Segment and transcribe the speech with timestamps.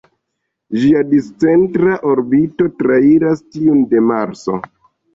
[0.83, 4.61] Ĝia discentra orbito trairas tiun de Marso.